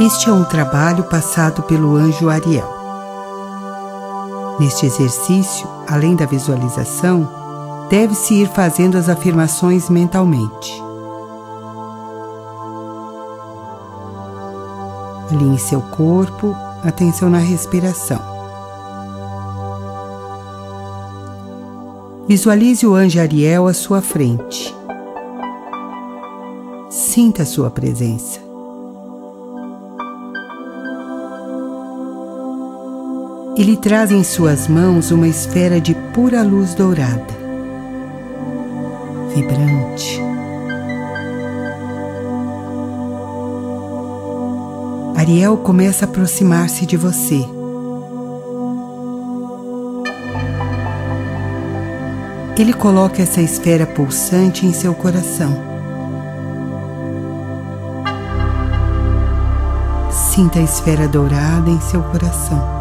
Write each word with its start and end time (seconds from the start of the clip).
Este 0.00 0.30
é 0.30 0.32
um 0.32 0.44
trabalho 0.44 1.02
passado 1.02 1.60
pelo 1.64 1.96
anjo 1.96 2.30
Ariel. 2.30 2.72
Neste 4.60 4.86
exercício, 4.86 5.68
além 5.88 6.14
da 6.14 6.24
visualização, 6.24 7.28
deve-se 7.90 8.34
ir 8.34 8.48
fazendo 8.48 8.96
as 8.96 9.08
afirmações 9.08 9.90
mentalmente. 9.90 10.72
Alinhe 15.32 15.58
seu 15.58 15.80
corpo, 15.80 16.54
atenção 16.84 17.28
na 17.28 17.38
respiração. 17.38 18.20
Visualize 22.28 22.86
o 22.86 22.94
anjo 22.94 23.18
Ariel 23.18 23.66
à 23.66 23.74
sua 23.74 24.00
frente. 24.00 24.72
Sinta 26.88 27.42
a 27.42 27.46
sua 27.46 27.68
presença. 27.68 28.47
Ele 33.58 33.76
traz 33.76 34.12
em 34.12 34.22
suas 34.22 34.68
mãos 34.68 35.10
uma 35.10 35.26
esfera 35.26 35.80
de 35.80 35.92
pura 36.14 36.44
luz 36.44 36.74
dourada, 36.74 37.26
vibrante. 39.34 40.22
Ariel 45.16 45.56
começa 45.56 46.04
a 46.04 46.08
aproximar-se 46.08 46.86
de 46.86 46.96
você. 46.96 47.44
Ele 52.56 52.72
coloca 52.72 53.20
essa 53.20 53.40
esfera 53.40 53.84
pulsante 53.88 54.66
em 54.66 54.72
seu 54.72 54.94
coração. 54.94 55.50
Sinta 60.12 60.60
a 60.60 60.62
esfera 60.62 61.08
dourada 61.08 61.68
em 61.68 61.80
seu 61.80 62.00
coração. 62.04 62.77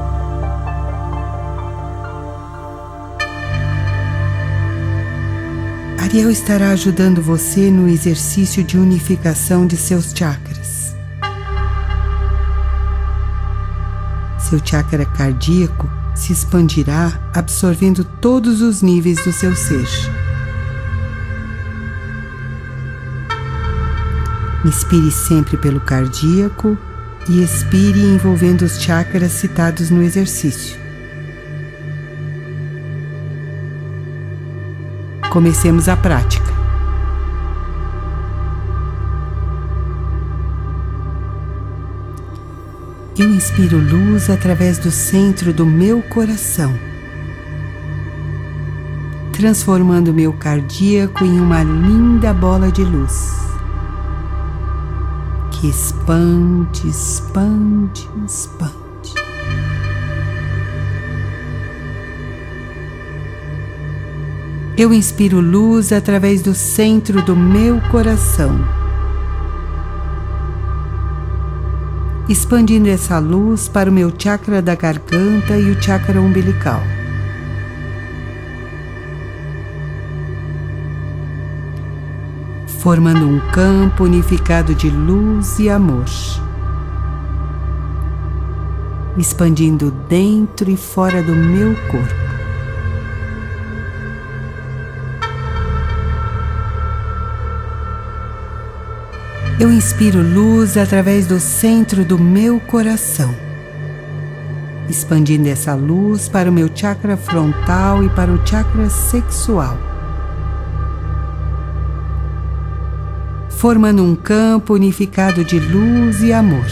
Ariel 6.07 6.31
estará 6.31 6.69
ajudando 6.69 7.21
você 7.21 7.69
no 7.69 7.85
exercício 7.85 8.63
de 8.63 8.77
unificação 8.77 9.67
de 9.67 9.75
seus 9.75 10.13
chakras. 10.15 10.95
Seu 14.39 14.65
chakra 14.65 15.05
cardíaco 15.05 15.89
se 16.15 16.31
expandirá, 16.31 17.11
absorvendo 17.33 18.05
todos 18.05 18.61
os 18.61 18.81
níveis 18.81 19.21
do 19.25 19.33
seu 19.33 19.53
ser. 19.53 19.85
Inspire 24.63 25.11
sempre 25.11 25.57
pelo 25.57 25.81
cardíaco 25.81 26.77
e 27.27 27.43
expire 27.43 27.99
envolvendo 27.99 28.61
os 28.61 28.81
chakras 28.81 29.33
citados 29.33 29.89
no 29.89 30.01
exercício. 30.01 30.86
Comecemos 35.29 35.87
a 35.87 35.95
prática. 35.95 36.45
Eu 43.17 43.29
inspiro 43.29 43.77
luz 43.77 44.29
através 44.29 44.77
do 44.77 44.91
centro 44.91 45.51
do 45.51 45.65
meu 45.65 46.01
coração, 46.03 46.73
transformando 49.33 50.13
meu 50.13 50.33
cardíaco 50.33 51.25
em 51.25 51.39
uma 51.39 51.63
linda 51.63 52.33
bola 52.33 52.71
de 52.71 52.83
luz 52.83 53.47
que 55.59 55.67
expande, 55.69 56.87
expande, 56.87 58.07
expande. 58.25 58.86
Eu 64.77 64.93
inspiro 64.93 65.39
luz 65.39 65.91
através 65.91 66.43
do 66.43 66.53
centro 66.53 67.19
do 67.23 67.35
meu 67.35 67.81
coração, 67.89 68.59
expandindo 72.29 72.87
essa 72.87 73.17
luz 73.17 73.67
para 73.67 73.89
o 73.89 73.93
meu 73.93 74.13
chakra 74.15 74.61
da 74.61 74.75
garganta 74.75 75.57
e 75.57 75.71
o 75.71 75.81
chakra 75.81 76.21
umbilical. 76.21 76.79
Formando 82.77 83.27
um 83.27 83.39
campo 83.49 84.03
unificado 84.03 84.75
de 84.75 84.91
luz 84.91 85.57
e 85.57 85.71
amor, 85.71 86.05
expandindo 89.17 89.89
dentro 90.07 90.69
e 90.69 90.77
fora 90.77 91.23
do 91.23 91.35
meu 91.35 91.75
corpo. 91.89 92.26
Eu 99.59 99.71
inspiro 99.71 100.21
luz 100.21 100.77
através 100.77 101.25
do 101.25 101.39
centro 101.39 102.05
do 102.05 102.19
meu 102.19 102.59
coração, 102.59 103.33
expandindo 104.87 105.49
essa 105.49 105.73
luz 105.73 106.29
para 106.29 106.47
o 106.47 106.53
meu 106.53 106.69
chakra 106.73 107.17
frontal 107.17 108.03
e 108.03 108.09
para 108.09 108.31
o 108.31 108.45
chakra 108.45 108.87
sexual, 108.87 109.75
formando 113.49 114.03
um 114.03 114.15
campo 114.15 114.75
unificado 114.75 115.43
de 115.43 115.59
luz 115.59 116.21
e 116.21 116.31
amor, 116.31 116.67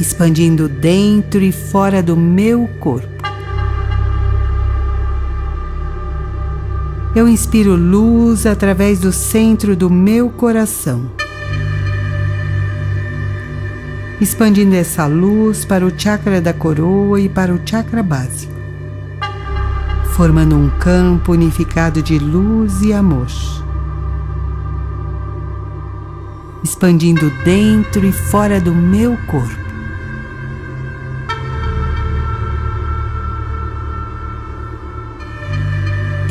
expandindo 0.00 0.66
dentro 0.66 1.42
e 1.42 1.52
fora 1.52 2.02
do 2.02 2.16
meu 2.16 2.66
corpo. 2.80 3.11
Eu 7.14 7.28
inspiro 7.28 7.76
luz 7.76 8.46
através 8.46 8.98
do 8.98 9.12
centro 9.12 9.76
do 9.76 9.90
meu 9.90 10.30
coração, 10.30 11.10
expandindo 14.18 14.74
essa 14.74 15.06
luz 15.06 15.64
para 15.64 15.84
o 15.84 15.92
chakra 15.94 16.40
da 16.40 16.54
coroa 16.54 17.20
e 17.20 17.28
para 17.28 17.52
o 17.52 17.60
chakra 17.66 18.02
básico, 18.02 18.54
formando 20.14 20.56
um 20.56 20.70
campo 20.70 21.32
unificado 21.32 22.02
de 22.02 22.18
luz 22.18 22.80
e 22.80 22.94
amor. 22.94 23.28
Expandindo 26.64 27.28
dentro 27.44 28.06
e 28.06 28.12
fora 28.12 28.60
do 28.60 28.72
meu 28.72 29.18
corpo. 29.26 29.61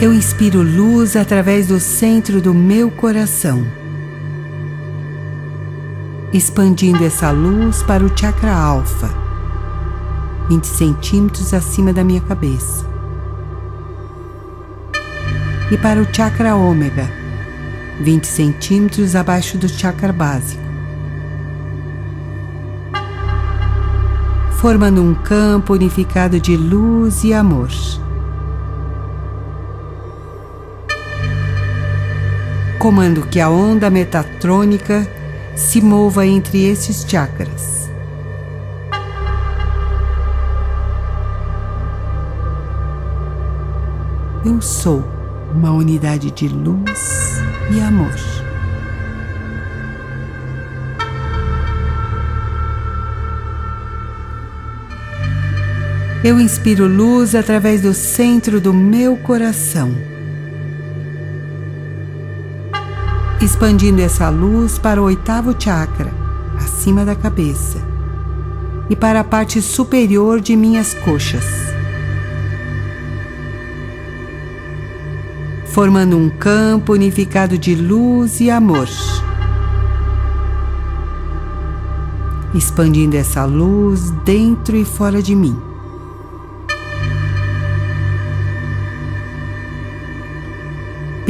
Eu 0.02 0.12
inspiro 0.12 0.64
luz 0.64 1.16
através 1.16 1.68
do 1.68 1.80
centro 1.80 2.42
do 2.42 2.56
meu 2.56 2.90
coração, 2.90 3.64
expandindo 6.34 7.06
essa 7.06 7.30
luz 7.30 7.84
para 7.84 8.04
o 8.04 8.18
chakra 8.18 8.52
alfa, 8.52 9.14
20 10.50 10.66
centímetros 10.66 11.54
acima 11.54 11.94
da 11.94 12.04
minha 12.04 12.22
cabeça, 12.22 12.84
e 15.72 15.78
para 15.78 16.02
o 16.02 16.12
chakra 16.12 16.56
ômega, 16.56 17.08
20 18.00 18.26
centímetros 18.26 19.16
abaixo 19.16 19.56
do 19.56 19.70
chakra 19.70 20.12
básico. 20.12 20.64
Formando 24.54 25.04
um 25.04 25.14
campo 25.14 25.74
unificado 25.74 26.40
de 26.40 26.58
luz 26.58 27.24
e 27.24 27.34
amor. 27.34 27.70
Comando 32.82 33.28
que 33.28 33.40
a 33.40 33.48
onda 33.48 33.92
metatrônica 33.92 35.08
se 35.56 35.80
mova 35.80 36.26
entre 36.26 36.66
esses 36.66 37.06
chakras. 37.08 37.88
Eu 44.44 44.60
sou 44.60 45.08
uma 45.54 45.72
unidade 45.72 46.32
de 46.32 46.48
luz 46.48 47.40
e 47.72 47.80
amor. 47.80 48.16
Eu 56.24 56.40
inspiro 56.40 56.88
luz 56.88 57.36
através 57.36 57.84
do 57.84 57.94
centro 57.94 58.60
do 58.60 58.74
meu 58.74 59.16
coração. 59.18 59.96
Expandindo 63.42 64.02
essa 64.02 64.30
luz 64.30 64.78
para 64.78 65.02
o 65.02 65.06
oitavo 65.06 65.56
chakra, 65.58 66.14
acima 66.58 67.04
da 67.04 67.16
cabeça, 67.16 67.80
e 68.90 68.96
para 68.96 69.22
a 69.22 69.24
parte 69.24 69.62
superior 69.62 70.40
de 70.40 70.56
minhas 70.56 70.94
coxas, 70.94 71.44
formando 75.66 76.18
um 76.18 76.30
campo 76.30 76.94
unificado 76.94 77.58
de 77.58 77.76
luz 77.76 78.40
e 78.40 78.50
amor. 78.50 78.88
expandindo 82.54 83.16
essa 83.16 83.46
luz 83.46 84.12
dentro 84.26 84.76
e 84.76 84.84
fora 84.84 85.22
de 85.22 85.34
mim. 85.34 85.71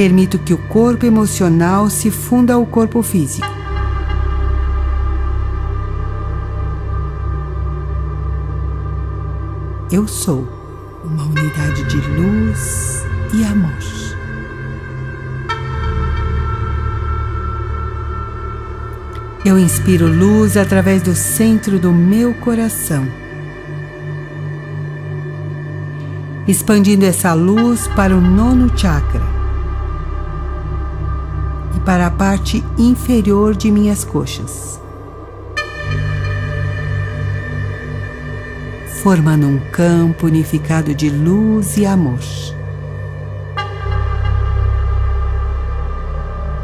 Permito 0.01 0.39
que 0.39 0.51
o 0.51 0.57
corpo 0.57 1.05
emocional 1.05 1.87
se 1.87 2.09
funda 2.09 2.55
ao 2.55 2.65
corpo 2.65 3.03
físico. 3.03 3.47
Eu 9.91 10.07
sou 10.07 10.47
uma 11.03 11.23
unidade 11.23 11.83
de 11.83 11.97
luz 11.97 13.05
e 13.31 13.43
amor. 13.43 13.77
Eu 19.45 19.59
inspiro 19.59 20.07
luz 20.07 20.57
através 20.57 21.03
do 21.03 21.13
centro 21.13 21.77
do 21.77 21.91
meu 21.91 22.33
coração, 22.33 23.07
expandindo 26.47 27.05
essa 27.05 27.35
luz 27.35 27.87
para 27.89 28.17
o 28.17 28.19
nono 28.19 28.75
chakra 28.75 29.40
para 31.85 32.07
a 32.07 32.11
parte 32.11 32.63
inferior 32.77 33.55
de 33.55 33.71
minhas 33.71 34.03
coxas, 34.03 34.79
formando 39.01 39.47
um 39.47 39.59
campo 39.71 40.27
unificado 40.27 40.93
de 40.93 41.09
luz 41.09 41.77
e 41.77 41.85
amor. 41.85 42.19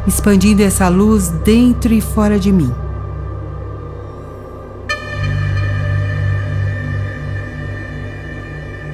expandindo 0.08 0.62
essa 0.62 0.88
luz 0.88 1.28
dentro 1.28 1.92
e 1.92 2.00
fora 2.00 2.38
de 2.38 2.50
mim. 2.50 2.72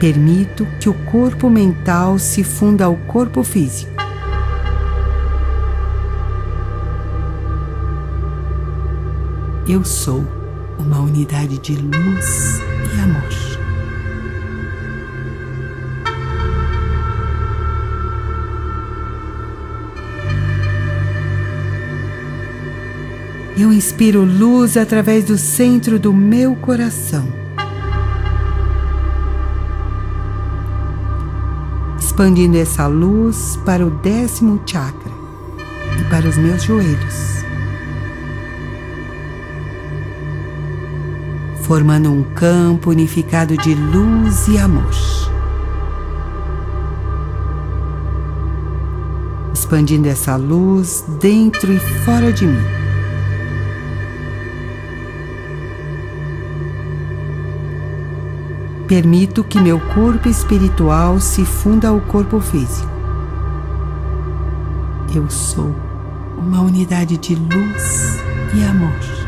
Permito 0.01 0.67
que 0.81 0.89
o 0.89 0.95
corpo 0.95 1.49
mental 1.49 2.19
se 2.19 2.43
funda 2.43 2.85
ao 2.85 2.97
corpo 2.97 3.45
físico. 3.45 3.94
Eu 9.67 9.83
sou 9.83 10.23
uma 10.79 11.01
unidade 11.01 11.57
de 11.57 11.75
luz 11.75 12.61
e 12.95 13.01
amor. 13.01 13.55
Eu 23.57 23.73
inspiro 23.73 24.23
luz 24.23 24.77
através 24.77 25.25
do 25.25 25.39
centro 25.39 25.99
do 25.99 26.13
meu 26.13 26.55
coração. 26.57 27.27
Expandindo 31.99 32.59
essa 32.59 32.87
luz 32.87 33.59
para 33.65 33.87
o 33.87 33.89
décimo 33.89 34.61
chakra 34.67 35.13
e 35.99 36.05
para 36.11 36.29
os 36.29 36.37
meus 36.37 36.63
joelhos. 36.63 37.44
Formando 41.65 42.11
um 42.11 42.23
campo 42.23 42.91
unificado 42.91 43.57
de 43.57 43.75
luz 43.75 44.49
e 44.49 44.59
amor. 44.59 44.91
Expandindo 49.55 50.07
essa 50.07 50.37
luz 50.37 51.07
dentro 51.19 51.73
e 51.73 51.79
fora 52.05 52.31
de 52.31 52.47
mim. 52.47 52.63
Permito 58.87 59.43
que 59.43 59.59
meu 59.59 59.81
corpo 59.81 60.29
espiritual 60.29 61.19
se 61.19 61.47
funda 61.47 61.89
ao 61.89 61.99
corpo 61.99 62.41
físico. 62.41 62.91
Eu 65.15 65.31
sou 65.31 65.75
uma 66.37 66.61
unidade 66.61 67.17
de 67.17 67.35
luz 67.35 68.21
e 68.55 68.63
amor. 68.65 69.24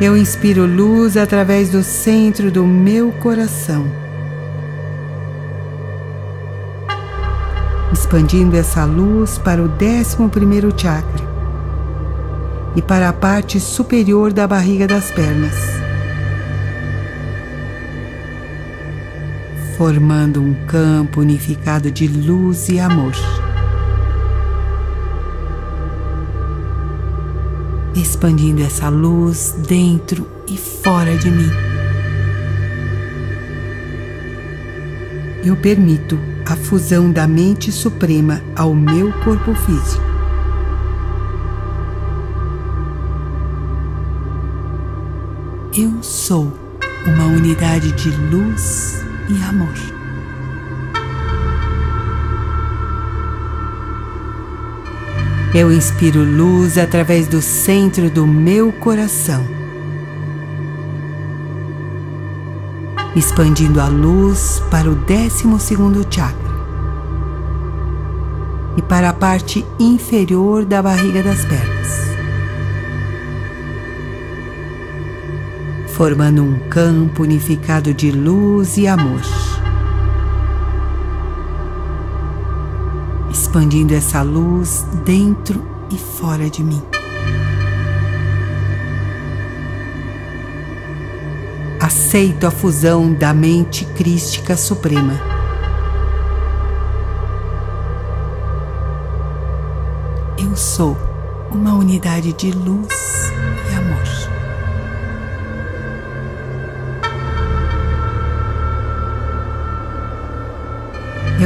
Eu 0.00 0.16
inspiro 0.16 0.64
luz 0.64 1.16
através 1.16 1.70
do 1.70 1.82
centro 1.82 2.52
do 2.52 2.64
meu 2.64 3.10
coração, 3.10 3.90
expandindo 7.92 8.56
essa 8.56 8.84
luz 8.84 9.38
para 9.38 9.60
o 9.60 9.66
décimo 9.66 10.30
primeiro 10.30 10.72
chakra 10.76 11.26
e 12.76 12.80
para 12.82 13.08
a 13.08 13.12
parte 13.12 13.58
superior 13.58 14.32
da 14.32 14.46
barriga 14.46 14.86
das 14.86 15.10
pernas, 15.10 15.56
formando 19.76 20.40
um 20.40 20.54
campo 20.68 21.22
unificado 21.22 21.90
de 21.90 22.06
luz 22.06 22.68
e 22.68 22.78
amor. 22.78 23.14
Expandindo 27.98 28.62
essa 28.62 28.88
luz 28.88 29.54
dentro 29.66 30.26
e 30.46 30.56
fora 30.56 31.16
de 31.16 31.30
mim. 31.30 31.50
Eu 35.44 35.56
permito 35.56 36.18
a 36.46 36.56
fusão 36.56 37.10
da 37.10 37.26
mente 37.26 37.72
suprema 37.72 38.40
ao 38.56 38.74
meu 38.74 39.12
corpo 39.24 39.54
físico 39.54 40.08
Eu 45.80 46.02
sou 46.02 46.52
uma 47.06 47.26
unidade 47.26 47.92
de 47.92 48.10
luz 48.10 49.00
e 49.28 49.40
amor. 49.44 49.97
Eu 55.54 55.72
inspiro 55.72 56.22
luz 56.22 56.76
através 56.76 57.26
do 57.26 57.40
centro 57.40 58.10
do 58.10 58.26
meu 58.26 58.70
coração, 58.70 59.44
expandindo 63.16 63.80
a 63.80 63.88
luz 63.88 64.62
para 64.70 64.90
o 64.90 64.94
décimo 64.94 65.58
segundo 65.58 66.06
chakra 66.08 66.48
e 68.76 68.82
para 68.82 69.10
a 69.10 69.12
parte 69.12 69.64
inferior 69.78 70.64
da 70.64 70.82
barriga 70.82 71.22
das 71.22 71.44
pernas. 71.44 71.78
formando 75.98 76.44
um 76.44 76.56
campo 76.68 77.24
unificado 77.24 77.92
de 77.92 78.12
luz 78.12 78.78
e 78.78 78.86
amor. 78.86 79.20
Expandindo 83.48 83.94
essa 83.94 84.20
luz 84.20 84.84
dentro 85.06 85.64
e 85.90 85.96
fora 85.96 86.50
de 86.50 86.62
mim. 86.62 86.82
Aceito 91.80 92.46
a 92.46 92.50
fusão 92.50 93.10
da 93.10 93.32
mente 93.32 93.86
crística 93.86 94.54
suprema. 94.54 95.14
Eu 100.38 100.54
sou 100.54 100.94
uma 101.50 101.72
unidade 101.72 102.34
de 102.34 102.50
luz 102.50 103.27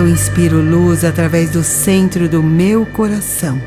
Eu 0.03 0.09
inspiro 0.09 0.61
luz 0.61 1.05
através 1.05 1.51
do 1.51 1.63
centro 1.63 2.29
do 2.29 2.43
meu 2.43 2.85
coração, 2.85 3.63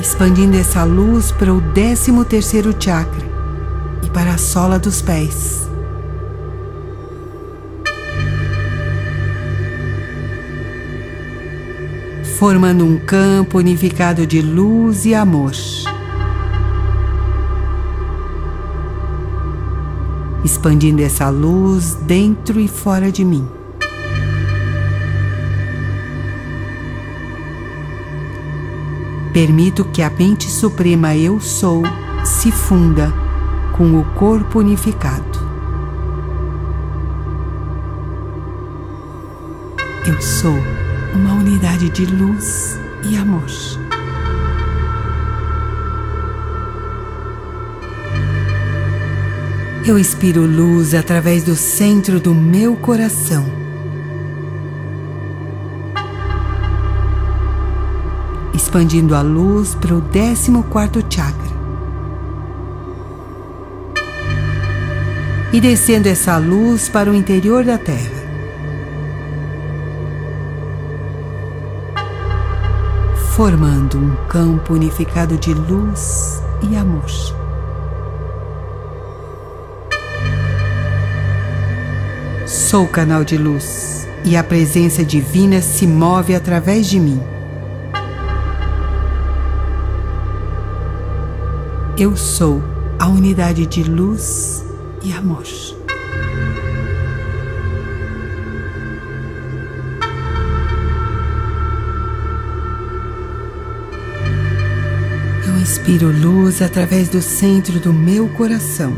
expandindo 0.00 0.56
essa 0.56 0.82
luz 0.82 1.30
para 1.30 1.54
o 1.54 1.60
décimo 1.60 2.24
terceiro 2.24 2.74
chakra 2.76 3.22
e 4.04 4.10
para 4.10 4.32
a 4.32 4.38
sola 4.38 4.76
dos 4.76 5.00
pés. 5.00 5.68
Formando 12.40 12.84
um 12.84 12.98
campo 12.98 13.58
unificado 13.58 14.26
de 14.26 14.42
luz 14.42 15.04
e 15.04 15.14
amor. 15.14 15.52
Expandindo 20.44 21.02
essa 21.02 21.28
luz 21.28 21.94
dentro 21.94 22.60
e 22.60 22.68
fora 22.68 23.10
de 23.10 23.24
mim. 23.24 23.46
Permito 29.32 29.84
que 29.86 30.02
a 30.02 30.10
mente 30.10 30.50
suprema 30.50 31.16
Eu 31.16 31.40
Sou 31.40 31.82
se 32.24 32.52
funda 32.52 33.12
com 33.76 33.98
o 33.98 34.04
corpo 34.14 34.58
unificado. 34.58 35.40
Eu 40.06 40.20
sou 40.20 40.54
uma 41.14 41.34
unidade 41.34 41.88
de 41.88 42.04
luz 42.04 42.78
e 43.08 43.16
amor. 43.16 43.81
Eu 49.84 49.98
expiro 49.98 50.46
luz 50.46 50.94
através 50.94 51.42
do 51.42 51.56
centro 51.56 52.20
do 52.20 52.32
meu 52.32 52.76
coração. 52.76 53.44
Expandindo 58.54 59.16
a 59.16 59.22
luz 59.22 59.74
para 59.74 59.92
o 59.92 60.00
14 60.00 61.04
chakra. 61.10 61.52
E 65.52 65.60
descendo 65.60 66.08
essa 66.08 66.38
luz 66.38 66.88
para 66.88 67.10
o 67.10 67.14
interior 67.14 67.64
da 67.64 67.76
Terra. 67.76 68.22
Formando 73.34 73.98
um 73.98 74.14
campo 74.28 74.74
unificado 74.74 75.36
de 75.36 75.52
luz 75.52 76.40
e 76.70 76.76
amor. 76.76 77.41
Sou 82.72 82.88
canal 82.88 83.22
de 83.22 83.36
luz 83.36 84.08
e 84.24 84.34
a 84.34 84.42
presença 84.42 85.04
divina 85.04 85.60
se 85.60 85.86
move 85.86 86.34
através 86.34 86.88
de 86.88 86.98
mim. 86.98 87.20
Eu 91.98 92.16
sou 92.16 92.62
a 92.98 93.08
unidade 93.08 93.66
de 93.66 93.82
luz 93.82 94.64
e 95.02 95.12
amor. 95.12 95.44
Eu 105.46 105.58
inspiro 105.60 106.10
luz 106.10 106.62
através 106.62 107.10
do 107.10 107.20
centro 107.20 107.78
do 107.78 107.92
meu 107.92 108.30
coração 108.30 108.94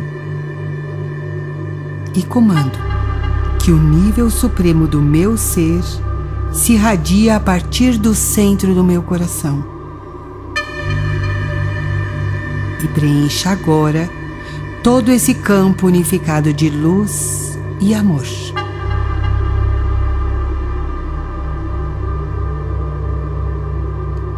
e 2.15 2.23
comando 2.23 2.94
que 3.65 3.73
o 3.73 3.79
nível 3.79 4.29
supremo 4.29 4.87
do 4.87 5.01
meu 5.01 5.39
ser 5.39 5.83
se 6.53 6.75
irradia 6.75 7.37
a 7.37 7.41
partir 7.41 7.97
do 7.97 8.15
centro 8.15 8.75
do 8.75 8.85
meu 8.85 9.03
coração. 9.03 9.65
E 12.83 12.87
preencha 12.89 13.49
agora 13.49 14.11
todo 14.83 15.11
esse 15.11 15.33
campo 15.33 15.87
unificado 15.87 16.53
de 16.53 16.69
luz 16.69 17.59
e 17.81 17.95
amor. 17.95 18.27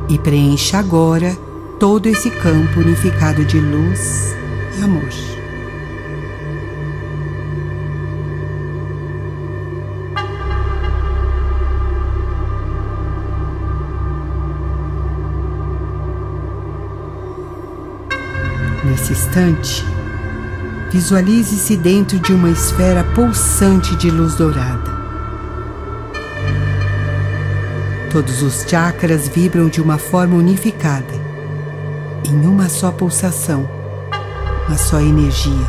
E 0.08 0.16
preencha 0.18 0.78
agora 0.78 1.36
todo 1.80 2.06
esse 2.06 2.30
campo 2.30 2.78
unificado 2.78 3.44
de 3.44 3.58
luz 3.58 4.36
e 4.78 4.84
amor. 4.84 5.35
Nesse 19.08 19.12
instante, 19.12 19.84
visualize-se 20.90 21.76
dentro 21.76 22.18
de 22.18 22.32
uma 22.32 22.50
esfera 22.50 23.04
pulsante 23.14 23.94
de 23.94 24.10
luz 24.10 24.34
dourada. 24.34 24.90
Todos 28.10 28.42
os 28.42 28.64
chakras 28.68 29.28
vibram 29.28 29.68
de 29.68 29.80
uma 29.80 29.96
forma 29.96 30.34
unificada, 30.34 31.14
em 32.28 32.46
uma 32.46 32.68
só 32.68 32.90
pulsação, 32.90 33.68
uma 34.66 34.76
só 34.76 34.98
energia. 34.98 35.66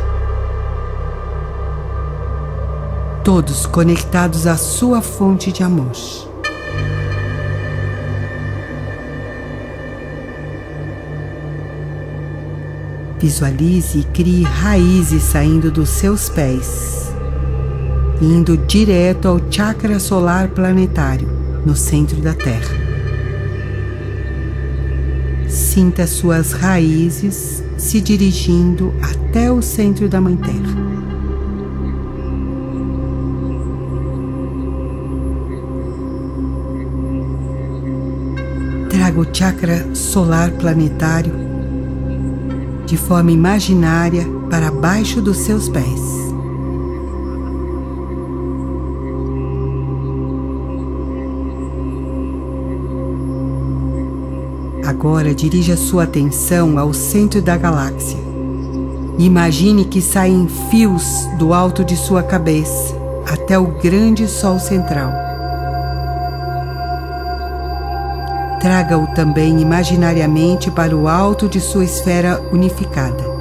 Todos 3.22 3.66
conectados 3.66 4.48
à 4.48 4.56
sua 4.56 5.00
fonte 5.00 5.52
de 5.52 5.62
amor. 5.62 6.27
Visualize 13.20 13.98
e 13.98 14.04
crie 14.04 14.44
raízes 14.44 15.24
saindo 15.24 15.72
dos 15.72 15.88
seus 15.88 16.28
pés, 16.28 17.12
indo 18.22 18.56
direto 18.56 19.26
ao 19.26 19.40
chakra 19.50 19.98
solar 19.98 20.48
planetário 20.48 21.28
no 21.66 21.74
centro 21.74 22.20
da 22.20 22.32
Terra. 22.32 22.76
Sinta 25.48 26.06
suas 26.06 26.52
raízes 26.52 27.64
se 27.76 28.00
dirigindo 28.00 28.94
até 29.02 29.50
o 29.50 29.60
centro 29.60 30.08
da 30.08 30.20
Mãe 30.20 30.36
Terra. 30.36 30.88
Traga 38.88 39.20
o 39.20 39.34
chakra 39.34 39.92
solar 39.92 40.52
planetário 40.52 41.47
de 42.88 42.96
forma 42.96 43.30
imaginária 43.30 44.26
para 44.48 44.70
baixo 44.70 45.20
dos 45.20 45.36
seus 45.36 45.68
pés. 45.68 46.00
Agora 54.86 55.34
dirija 55.34 55.76
sua 55.76 56.04
atenção 56.04 56.78
ao 56.78 56.94
centro 56.94 57.42
da 57.42 57.58
galáxia. 57.58 58.18
Imagine 59.18 59.84
que 59.84 60.00
saem 60.00 60.48
fios 60.70 61.28
do 61.38 61.52
alto 61.52 61.84
de 61.84 61.94
sua 61.94 62.22
cabeça 62.22 62.96
até 63.26 63.58
o 63.58 63.66
grande 63.66 64.26
Sol 64.26 64.58
central. 64.58 65.27
Traga-o 68.60 69.06
também 69.14 69.60
imaginariamente 69.60 70.70
para 70.70 70.96
o 70.96 71.06
alto 71.06 71.48
de 71.48 71.60
sua 71.60 71.84
esfera 71.84 72.40
unificada. 72.52 73.38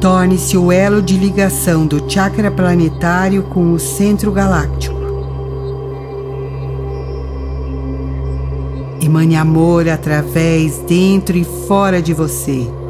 Torne-se 0.00 0.56
o 0.56 0.72
elo 0.72 1.00
de 1.00 1.16
ligação 1.16 1.86
do 1.86 2.10
chakra 2.10 2.50
planetário 2.50 3.44
com 3.44 3.72
o 3.72 3.78
centro 3.78 4.32
galáctico. 4.32 5.00
Emane 9.00 9.36
amor 9.36 9.88
através, 9.88 10.78
dentro 10.78 11.36
e 11.36 11.44
fora 11.44 12.02
de 12.02 12.12
você. 12.12 12.81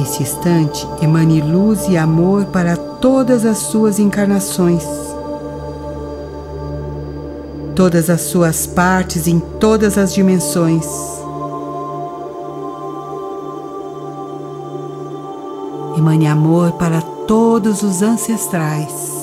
Nesse 0.00 0.22
instante, 0.22 0.88
emane 1.02 1.42
luz 1.42 1.86
e 1.86 1.94
amor 1.98 2.46
para 2.46 2.74
todas 2.74 3.44
as 3.44 3.58
suas 3.58 3.98
encarnações, 3.98 4.82
todas 7.76 8.08
as 8.08 8.22
suas 8.22 8.66
partes 8.66 9.26
em 9.26 9.38
todas 9.38 9.98
as 9.98 10.14
dimensões. 10.14 10.86
Emane 15.98 16.26
amor 16.26 16.72
para 16.72 17.02
todos 17.02 17.82
os 17.82 18.00
ancestrais. 18.00 19.19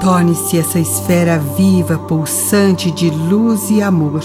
Torne-se 0.00 0.56
essa 0.56 0.78
esfera 0.78 1.38
viva, 1.38 1.98
pulsante 1.98 2.88
de 2.90 3.10
luz 3.10 3.68
e 3.68 3.82
amor. 3.82 4.22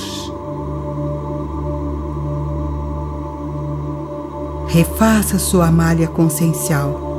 Refaça 4.67 5.39
sua 5.39 5.71
malha 5.71 6.07
consciencial. 6.07 7.11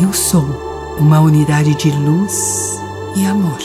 Eu 0.00 0.12
sou 0.12 0.44
uma 0.98 1.20
unidade 1.20 1.74
de 1.74 1.90
luz 1.90 2.82
e 3.16 3.26
amor. 3.26 3.58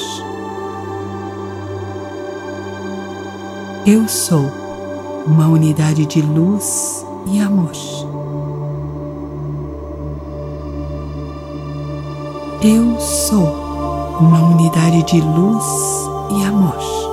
Eu 3.85 4.07
sou 4.07 4.45
uma 5.25 5.47
unidade 5.47 6.05
de 6.05 6.21
luz 6.21 7.05
e 7.25 7.39
amor. 7.39 7.71
Eu 12.61 12.99
sou 12.99 13.47
uma 14.19 14.41
unidade 14.49 15.03
de 15.03 15.21
luz 15.21 15.65
e 16.31 16.45
amor. 16.45 17.08